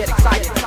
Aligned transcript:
get 0.00 0.08
excited. 0.08 0.59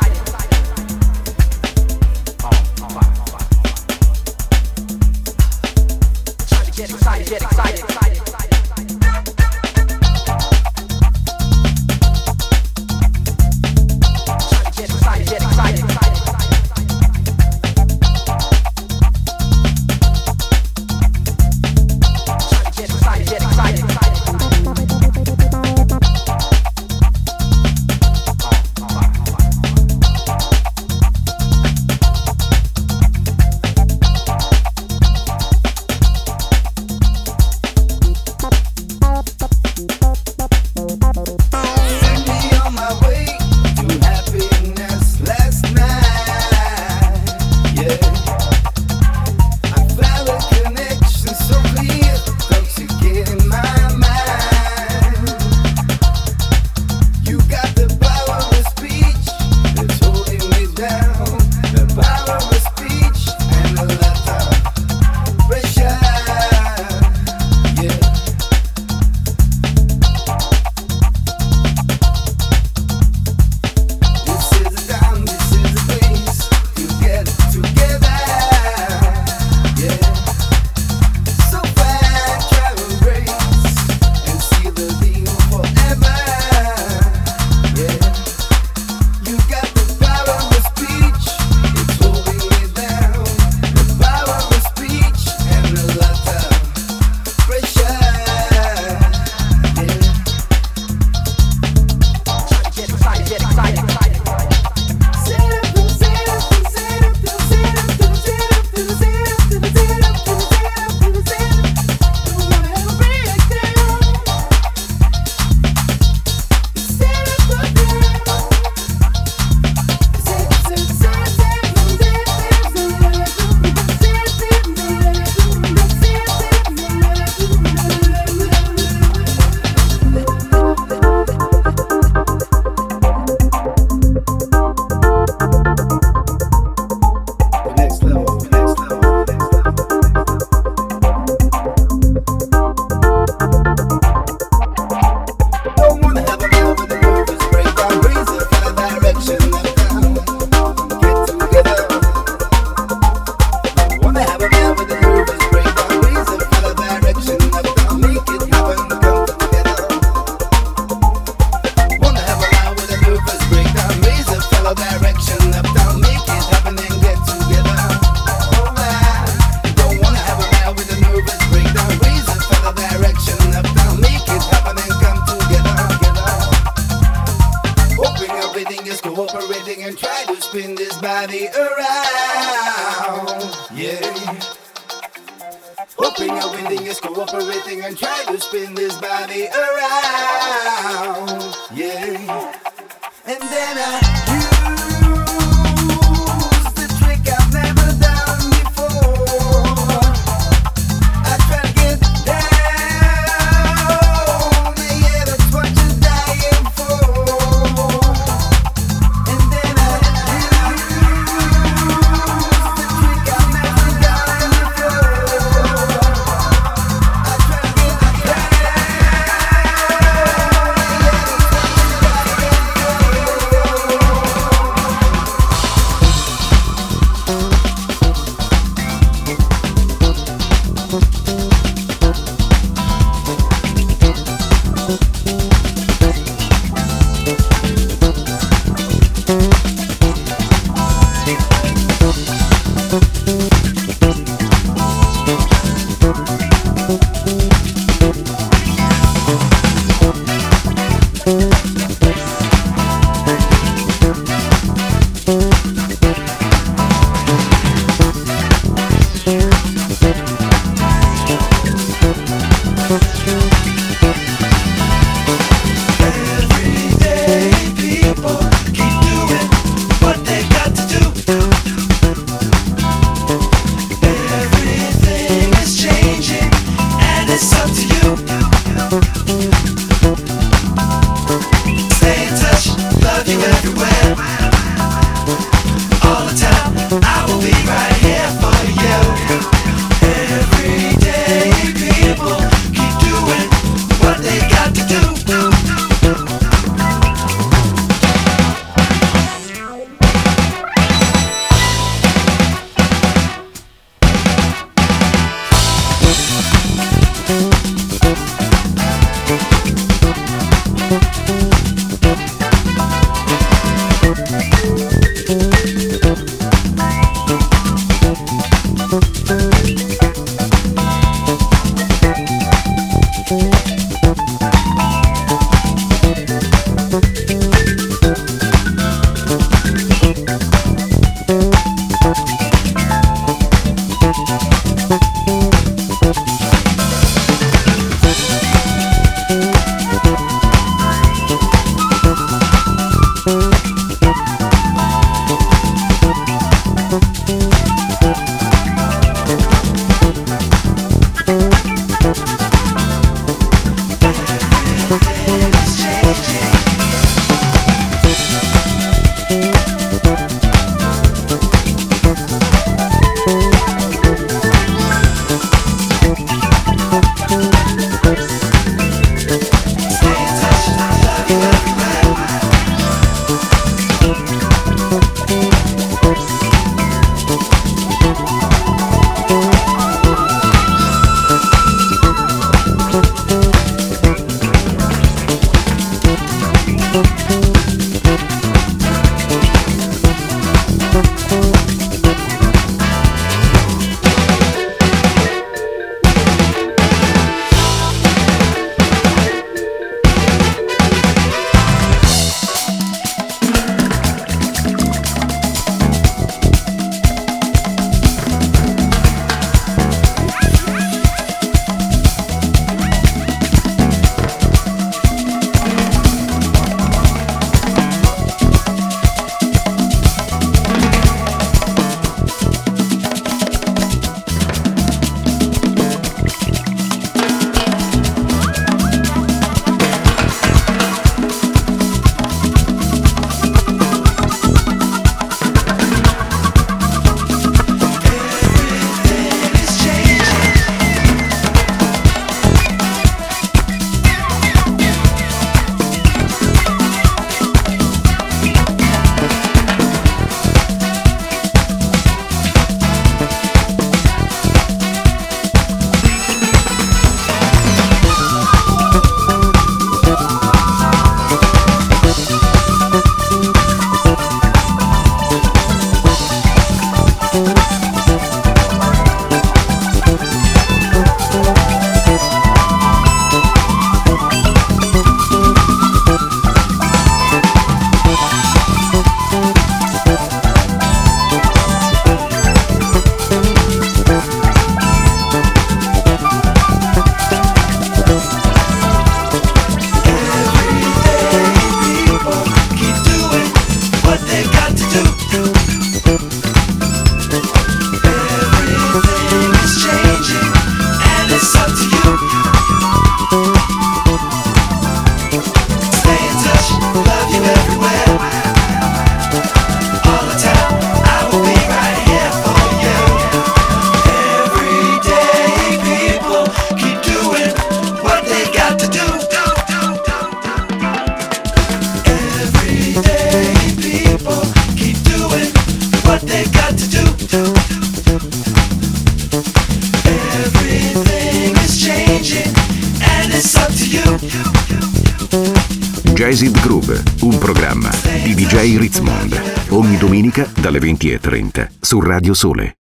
Dalle 540.73 540.79
20.30 540.79 541.69
su 541.79 542.01
Radio 542.01 542.33
Sole. 542.33 542.82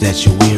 We 0.00 0.06
get 0.06 0.14
philosophical 0.14 0.57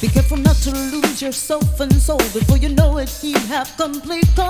Be 0.00 0.08
careful 0.08 0.38
not 0.38 0.56
to 0.56 0.70
lose 0.70 1.20
yourself 1.20 1.78
and 1.78 1.92
soul 1.92 2.16
before 2.32 2.56
you 2.56 2.70
know 2.70 2.96
it, 2.96 3.12
you 3.22 3.38
have 3.48 3.70
complete 3.76 4.24
control. 4.34 4.49